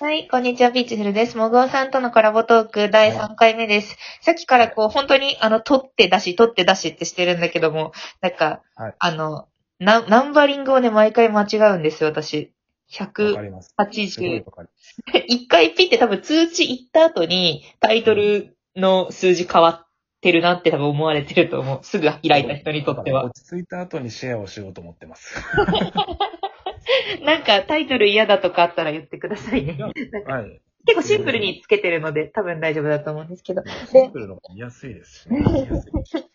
[0.00, 1.36] はい、こんにちは、ピーチフルです。
[1.36, 3.96] もぐおさんとのコラボトーク第3回目です。
[4.20, 9.46] さっきからこう、本当にあの、取って出し、取って出しってしてるんだけども、なんか、はいあの、
[9.78, 12.52] ナナンバリングをね、毎回間違うんですよ、私。
[12.98, 13.42] わか180。
[13.42, 13.74] ります。
[14.10, 15.02] すごいわかります。
[15.28, 19.86] 一回ピって多分通知行った後に、タイトルの数字変わっ
[20.20, 21.80] てるなって多分思われてると思う。
[21.84, 23.24] すぐ開いた人にとっては。
[23.26, 25.34] 落ち着いた後にシェアをしようと思ってます。
[27.24, 29.76] なんかタイトル嫌だとかあったら言ってくださいね。
[29.78, 30.60] なんかはい。
[30.84, 33.62] 結構シンプルにつけてるので、多分大丈夫だと思うんですけど。
[33.86, 35.38] シンプルの方が見やすいですしね。
[35.40, 36.31] 見やすいはい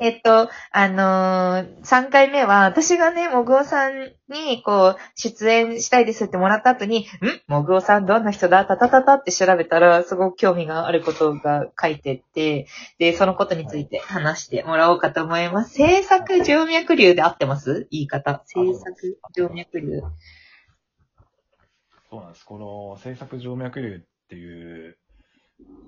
[0.00, 7.04] えっと、あのー、3回目は、私がね、もぐおさんに、こう、出演したいですってもらった後に、ん？
[7.46, 8.64] もぐおさんどんな人だ？
[8.64, 15.74] たたたたって調べたら、すごく興味があることが書いてて、で、そのことについて話してもらおうかと思います。
[15.74, 17.86] 制作静脈瘤で合ってます？
[17.90, 18.42] 言い方。
[18.46, 20.10] 制作静脈瘤。
[22.08, 22.44] そうなんです。
[22.46, 24.00] この、性作静脈瘤っ
[24.30, 24.96] ていう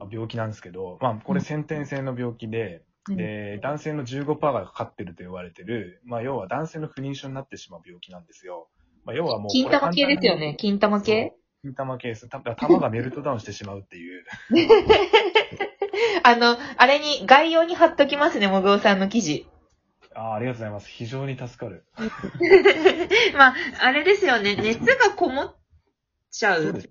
[0.01, 2.83] あ病気なんですけど、まあ、これ先天性の病気で、
[3.15, 8.69] で、男性の15%がかかってると言われてる、まあ、要は男性の不妊症になってしまう病気なんですよ。
[9.05, 10.57] まあ、要はもう金玉系ですよね。
[10.59, 11.33] 金玉系？
[11.63, 12.29] 金玉ケース。
[12.29, 14.25] た玉がメルトダウンしてしまうっていう。
[16.25, 19.49] あの、あれに、概要に貼っときますね、もぐおさんの記事。
[20.15, 20.89] ああ、ありがとうございます。
[20.89, 21.85] 非常に助かる。
[23.37, 24.57] まあ、あれですよね。
[24.57, 25.57] 熱がこもっ
[26.31, 26.91] ちゃうそうです。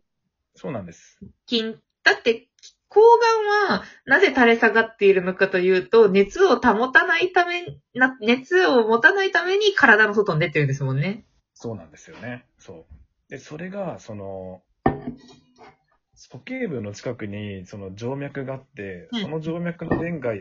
[0.55, 1.19] そうなんです。
[1.47, 1.79] 菌。
[2.03, 2.47] だって、
[2.95, 11.25] 抗がんはなぜ垂れ下がっているのかというと、熱を保たないためな、熱を持たないために体の外に出てるんですもんね。
[11.53, 12.45] そうなんですよね。
[12.57, 12.85] そう。
[13.29, 14.61] で、それが、その、
[16.15, 20.33] 鼠径部の近くに、その静脈があってうん、その静脈の弁が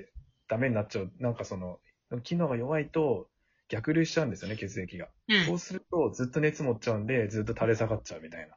[0.48, 1.10] ダメになっちゃう。
[1.18, 1.80] なんかその、
[2.22, 3.28] 機能が弱いと、
[3.68, 5.08] 逆流しちゃうんですよね、血液が。
[5.28, 8.54] うんそうすると、ずっと熱持っちゃうんで、ずっと垂れ下がっちゃうみたいな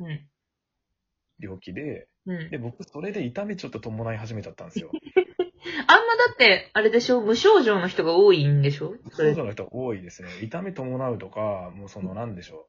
[0.00, 0.28] うん。
[1.38, 2.50] 病気で、うん。
[2.50, 4.90] で、僕、それで痛みちょっと伴い始めちゃったんですよ。
[5.88, 7.20] あんまだって、あれでしょ？
[7.20, 8.94] 無症状の人が多いんでしょ？
[9.12, 10.28] それ症状の人多いですね。
[10.42, 12.68] 痛み伴うとか、もうその、なんでしょ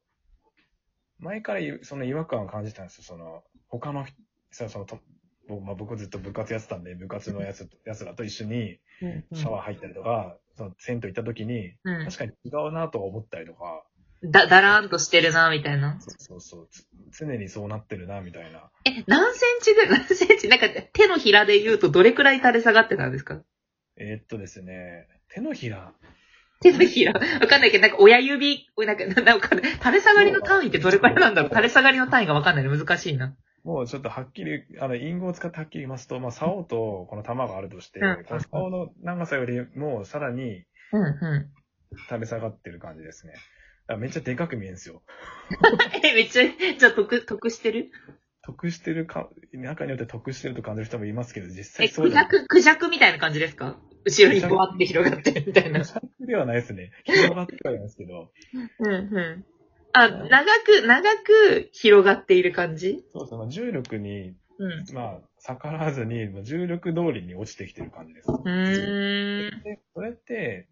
[1.20, 1.24] う。
[1.24, 3.04] 前からいその違和感を感じたんですよ。
[3.04, 4.16] その、他の人、
[4.52, 5.00] そそのと
[5.48, 13.87] 僕まあ、僕ずっと部活やってたんで、部活のやつ やつらと一緒にうんシャワー入ったりとか、その銭湯行った時に、うん確かに違うなとは思ったりとか、
[14.24, 15.98] だ、だらーんとしてるな、みたいな。
[16.00, 16.86] そうそうそう、つ
[17.20, 18.70] 常にそうなってるな、みたいな。
[18.86, 23.42] え、何センチぐらい、 何センチなんか手のひらで言うとどれくらい垂れ下がってたんですか？
[23.98, 25.94] えーっとですね、手のひら、
[26.62, 27.14] 手のひら。
[27.14, 31.50] わかんないけど、なんか親指、なんか、なんか、垂れ下がりの単位ってどれくらいなんだろう？
[31.50, 33.36] 垂れ下がりの単位がわかんないの難しいな。
[33.64, 38.24] もうちょっとはっきり、あの、隠語を使ってはっきり言いますと、まあ、竿とこの玉があるとして、うん。
[38.24, 40.64] この竿の長さよりもさらに
[40.94, 41.50] うんう
[42.08, 43.34] 垂れ下がってる感じですね。
[43.88, 44.96] だからめっちゃでかく見えるんですよ。
[44.96, 45.00] ん。
[46.06, 46.44] え、めっちゃ、
[46.78, 47.92] じゃあ得、得してる？
[48.44, 52.06] 得してるか、中によって得してると感じる人もいますけど、実え、際そう。
[52.06, 53.78] クジャク、クジャクみたいな感じですか？
[54.06, 55.82] 後ろにボワって広がってるみたいな。
[55.84, 56.92] クではないですね。
[57.04, 58.32] 広がってはいないですけど、
[58.80, 59.46] うんうん。
[59.94, 63.04] あ、長く、長く広がっている感じ？
[63.12, 64.86] そうそう、まあ重力に、うん。
[64.94, 68.28] まあ、逆らわずに、まあ重力通りに落ちてきてる感じです。
[68.30, 69.64] うーん。
[69.64, 70.68] で、それって、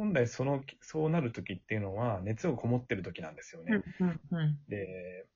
[0.00, 3.82] 本来その、そうなる時っていうのは、熱をこもってる時なんですよね。
[4.00, 4.58] うんうんうん。
[4.68, 5.26] で、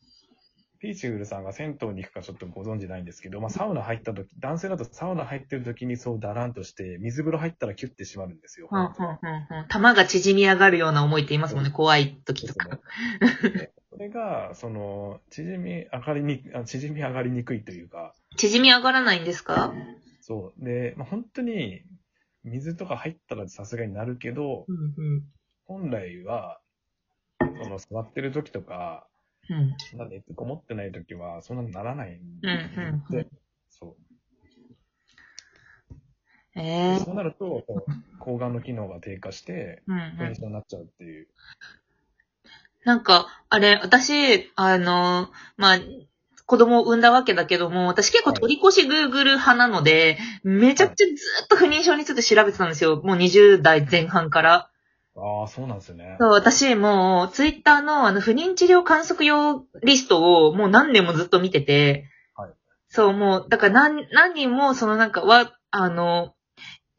[0.81, 8.69] ピーチフルさんが銭湯に行くかちょっとご存知ないんですけど、まあ、サウナ入った時、男性だとサウナ入ってる時にそうだらんとして、水風呂入ったらキュッて締まるんですよ。
[8.71, 12.69] はんはんはん玉が縮み上がるような思いって言いますもんね、怖い時とか。
[13.43, 19.73] でそれが、その、縮み上がりに、あ縮み上がりにくいというか、縮み上がらないんですか？
[20.21, 20.65] そう。
[20.65, 21.83] で、まあ、本当に、
[22.45, 25.23] 水とか入ったらさすがになるけど、うんうん。
[25.65, 26.61] 本来は、
[27.41, 29.07] その座ってる時とか、
[29.49, 29.75] うん。
[29.91, 32.49] そんな熱こもってない時は、そんなにならないんうんで、
[33.13, 33.31] うんうん。
[33.71, 33.97] そう。
[36.57, 37.65] ええそうなると、
[38.21, 41.29] 抗がんの機能が低下して、うんうん不妊症になっちゃうっていう。
[42.85, 45.79] なんか、あれ、私、あの、まあ、
[46.47, 51.13] 子供を産んだわけだけども、私結構取り越し Google 派なので、めちゃくちゃず
[51.45, 53.01] っと不妊症について調べてたんですよ。
[53.03, 54.71] もう20代前半から。
[55.17, 56.17] ああ、そうなんですよね。
[56.19, 62.51] そう、私もう、ツイッターのあの、不妊治療観測用リストをもう何年もずっと見てて、はい
[62.89, 66.35] そう、もう、だから何、何人も、そのなんか、は、あの、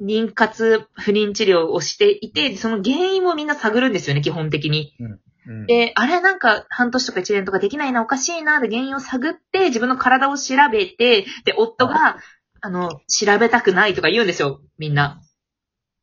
[0.01, 4.93] 妊活不妊治療をしていて、その原因をみんな探るんですよね、基本的に。
[4.99, 5.19] うん、
[5.67, 12.17] で、あれなんか半年とか1年とかできないな、おかしいな、で原因を探って、自分の体を調べて、で、夫が、
[12.61, 15.21] あの、調べたくないとか言うんですよ、みんな。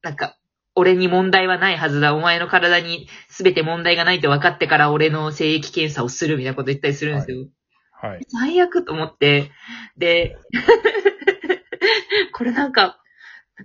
[0.03, 0.37] なんか、
[0.75, 2.15] 俺に問題はないはずだ。
[2.15, 7.47] お前の体に全て問題がないって分かってから俺の精液検査をするみたいなこと言ったりするんですよ。
[7.93, 8.27] はい。
[8.29, 9.51] 最悪と思って、
[9.97, 10.37] で、
[12.33, 13.01] これなんか、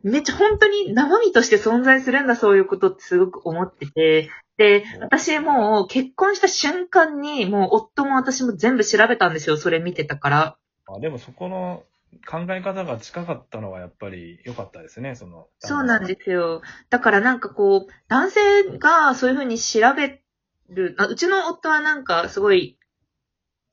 [0.04, 10.58] めっちゃ本当に生身として存在するんだ、そういうことってすごく思ってて、で、私もう結婚した瞬間に、もう夫も私も全部調べたんですよ、それ見てたから。
[10.88, 11.84] あでもそこの
[12.26, 15.48] 考え方が近かったのはやっぱり良かったですね、その。
[15.60, 16.62] そうなんですよ。
[16.90, 18.40] だからなんかこう、男性
[18.80, 20.22] がそういうふうに調べ
[20.70, 22.80] る、あうちの夫はなんかすごい、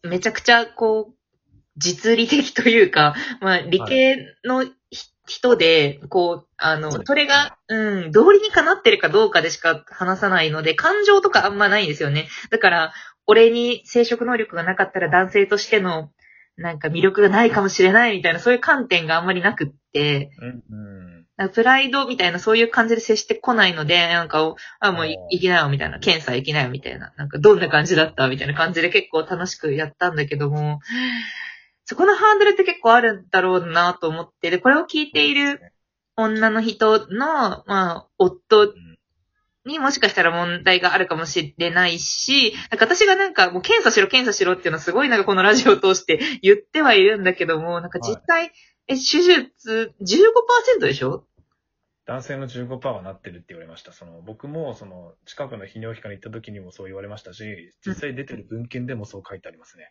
[0.02, 1.14] めちゃくちゃこう、
[1.76, 4.72] 実利的というか、まあ理系のひ、
[5.26, 12.28] 人で、こう、あの、それが、うん、道理にかなってるかどうかでしか話さないので、感情とかあんまないんですよね。
[12.50, 12.92] だから、
[13.26, 16.10] 俺に生殖能力がなかったら男性としての、
[16.56, 20.62] なんか魅力がないかもしれないみたいな、そういう観点があんまりなくって、うん、
[21.38, 21.50] うん。
[21.52, 30.78] プライドみたいなそういう感じで接してこないので、なんか、あ、もう行きなよみたいな、検査行きなよみたいな、なんかどんな感じだったみたいな感じで結構楽しくやったんだけども、
[31.84, 35.60] そこのハードルって結構あるんだろうなと思って、で、これを聞いている
[36.16, 38.72] 女の人の、まあ、夫
[39.66, 48.52] にもしかしたら問題があるかもしれないし、なんか私がなんかもう検査しろ検査しろっていうのはすごいなんかこのラジオを通して言ってはいるんだけども、なんか実際、
[48.86, 51.26] え、手術15%でしょ？
[52.06, 53.92] 男性の15%はなってるって言われました。
[53.92, 59.90] その僕もその近くの泌尿器科に行った時にもそう言われましたし、実際出てる文献でもそう書いてありますね。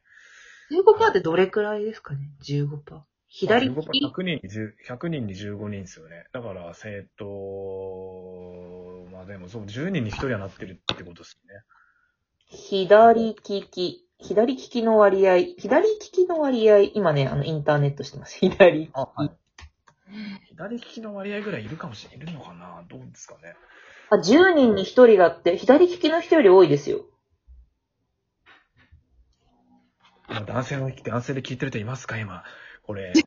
[0.73, 3.01] 15%ってどれくらいですかね ?15%。
[3.27, 3.69] 左？
[3.69, 6.25] 利15%き100人に10 100人に15人ですよね。
[6.33, 11.63] だから、生徒、まあでもそう、10人に1人はなってるってことですよね。
[12.45, 14.05] 左利き。
[14.19, 15.37] 左利きの割合。
[15.57, 16.79] 左利きの割合。
[16.79, 18.37] 今ね、あの、インターネットしてます。
[18.37, 18.91] 左利き。
[18.93, 19.31] あ、はい。
[20.49, 22.27] 左利きの割合ぐらいいるかもしれない。
[22.27, 22.83] いるのかな？
[22.87, 23.55] どうですかね？
[24.11, 27.05] あ、10人に1人だって、左利きの人より多いですよ。
[30.43, 32.17] 今男性の、男性で聞いてる人いますか？
[32.17, 32.43] 今。
[32.83, 33.13] これ。
[33.15, 33.25] 自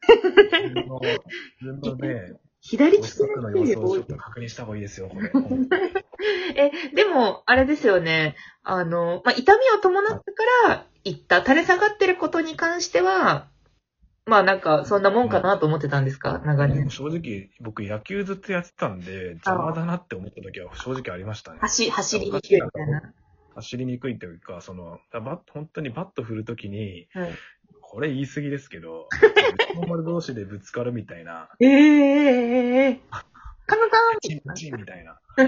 [0.75, 1.17] 分の、自
[1.63, 4.05] 分のね、 左利きの様子をちょっ。
[4.07, 5.31] と確認した方がいいですよ、これ。
[6.57, 8.35] え、でも、あれですよね。
[8.63, 10.23] あの、まあ、痛みを伴ったか
[10.69, 11.41] ら、行った。
[11.43, 13.49] 垂れ下がってることに関しては、
[14.29, 16.43] まあなんか、そんなもんかなと思ってたんですか？
[16.45, 16.91] 長年。
[16.91, 21.59] 正直、僕野球ずっとやってたんで、邪魔だなって思った時は正直ありましたね。
[21.61, 23.15] 走、走りにみたいな。
[23.57, 27.31] 走りにくいというか、その、バッ本当にバット振るときに、はい
[27.89, 29.09] これ言い過ぎですけど、
[29.81, 33.01] 日本同士でぶつかるみたいな、ええええ
[33.65, 35.21] カンカンチンチンみたいな。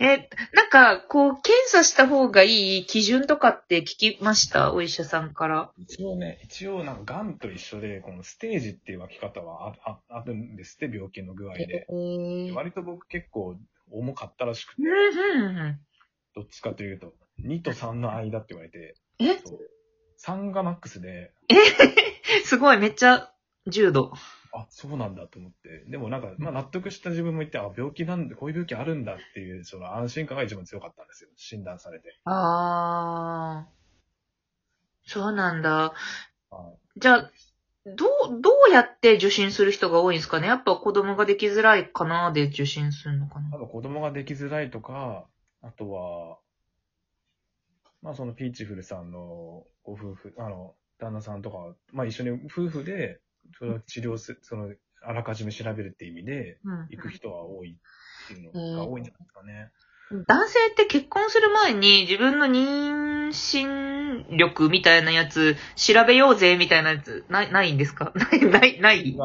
[0.00, 4.72] え、なんか、こう、検査した方がいい基準とかって聞きました？
[4.72, 5.70] お医者さんから。
[5.78, 11.86] 一応ね、一応なんか、癌と一緒で、このステージっていう分け方はあああるんですって、病気の具合で。
[11.88, 13.56] えー、割と僕結構
[13.92, 14.82] 重かったらしくて
[16.34, 17.12] どっちかというと、
[17.44, 19.38] 2と3の間って言われて、え？
[19.44, 19.58] そう
[20.24, 21.32] 3がマックスで、
[22.44, 23.32] すごい、めっちゃ、
[23.66, 24.12] 重度。
[24.52, 25.84] あ、そうなんだと思って。
[25.88, 31.30] でもなんか、まあ納得した自分もいて、あ、病気なんで、こういう病気あるんだっていう、その安心感が一番強かったんですよ。
[31.36, 32.18] 診断されて。
[32.24, 35.10] あー。
[35.10, 35.94] そうなんだ。
[36.50, 37.30] はいじゃあ、
[37.84, 40.46] どう、どうやって受診する人が多いんですかね？
[40.46, 43.56] やっぱ子供ができづらいかなで受診するのかな。
[43.56, 45.26] あと子供ができづらいとか、
[45.62, 46.38] あとは、
[48.00, 53.20] まあそのピーチフルさんのご夫婦、あの、旦那さんとか、まあ一緒に夫婦で、
[53.58, 54.72] そ治療す、その、
[55.04, 56.86] あらかじめ調べるっていう意味で、うん。
[56.90, 59.70] 行く人は多いっていうのが多いんじゃないですかね。
[60.10, 68.12] 男性って結婚する前に自分の妊娠力みたいなやつ調べようぜみたいなやつない、ないんですか？
[68.16, 69.16] ない、ない、ない？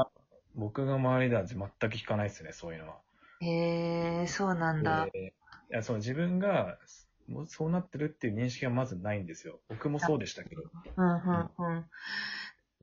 [0.55, 2.95] 僕が周りでは全く聞かないですね、そういうのは。
[3.41, 5.07] へえ、そうなんだ。
[5.11, 5.33] で
[5.69, 6.77] いや、その自分が、
[7.27, 9.59] もうそうなってるっていう認識がまずないんですよ。
[9.67, 10.63] 僕もそうでしたけど。
[10.95, 11.85] うん、うん、うん。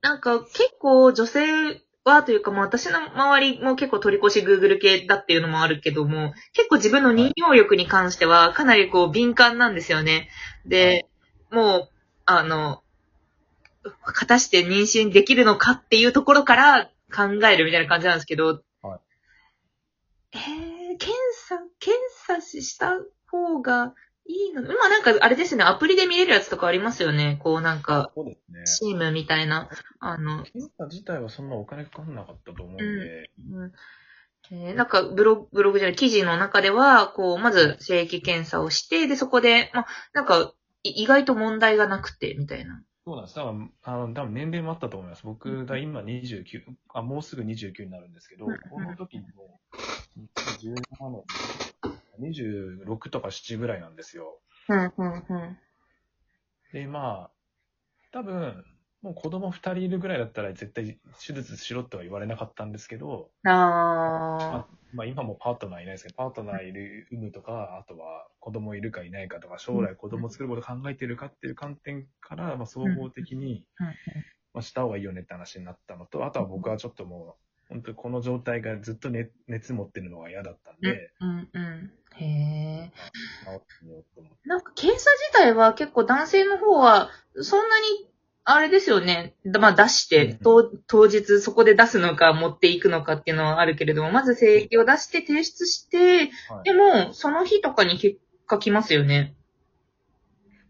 [0.01, 10.29] なんか結構女性はというかもう私の周りも結構取り越し Google 系だっていうのもあるけども、結構自分の妊用力に関してはかなりこう敏感なんですよね。
[10.65, 11.07] で、
[11.51, 11.89] もう、
[12.25, 12.83] あの、
[14.03, 18.99] 果たして妊娠できるのかっていうところから考えるみたいな感じなんですけど、はい。
[20.33, 23.95] えー、検査、検査した方が
[24.27, 27.39] いいの今なんかあれですね、アプリで見れるやつとかありますよね。
[27.41, 28.63] こうなんか、そうですね。
[28.65, 32.83] チームみたいな、あの、検査自体はそんなお金かかんなかったと思うんで、
[33.51, 33.71] うん
[34.51, 40.53] えーなんかブログ、ブログじゃない、記事の中では、こう、まず、正規検査をして、で、そこで、まあ、なんか、
[40.83, 42.83] い意外と問題がなくて、みたいな。
[43.05, 43.35] そうなんです。
[43.35, 43.55] だから、
[43.93, 45.23] あの、多分年齢もあったと思います。
[45.25, 46.61] 僕が今29、
[46.93, 49.59] あ、もうすぐ29になるんですけど、うんこの時にも、
[50.39, 51.23] 2017年、
[52.29, 54.39] 26とか7ぐらいなんですよ。
[54.69, 55.57] うん、うん、うん。
[56.71, 57.31] で、まあ、
[58.11, 58.65] 多分、
[59.01, 63.29] もう子供二人いるぐらいだったら絶対手術しろとは言われなかったんですけど、
[64.51, 73.65] あまあ今もパートナーいないですけど、パートナーいる、産むとか、あとは子供いるかいないかとか、将来子供作ること考えてるかっていう観点から、まあ総合的に、
[74.53, 77.37] まあした方がいいよねって話になったのと、あとは僕はちょっとも
[77.69, 81.91] う、本当にこの状態がずっと熱熱持ってるのが嫌だったんで、うんうん。
[82.17, 82.91] へえ。
[84.45, 87.09] なんか検査自体は結構男性の方は、
[87.41, 88.09] そんなに、
[88.47, 89.33] あれですよね。
[89.45, 99.35] だまあ出して、うん当当日そこで出すのか持っていくのかっていうのはあるけれども、まず精液を出して提出して、はいでも、その日とかに結果来ますよね。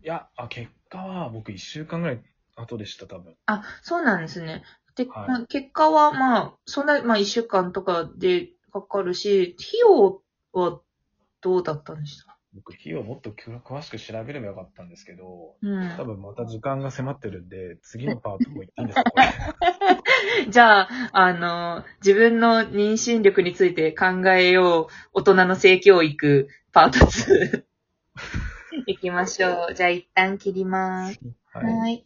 [0.04, 2.22] いや、あ、結果は僕1週間ぐらい
[2.56, 3.36] 後でした、多分。
[3.46, 4.64] あ、そうなんですね。
[4.96, 10.22] で、はいまあ結果はまあ、そんな、まあ一週間とかでかかるし、費用
[10.54, 10.80] は
[11.46, 12.36] どうだったんでした？
[12.56, 15.90] 僕、費用もっと詳しく調べればよかったんですけど、うん。
[15.96, 19.12] 多分また時間が迫ってるんで、次のパートも行っていいんですか
[20.50, 27.64] じゃあ、あの、自分の妊娠力について考えよう、大人の性教育、パート2。
[28.88, 29.74] 行きましょう。
[29.76, 31.20] じゃあ一旦切ります。
[31.54, 32.06] はいはい。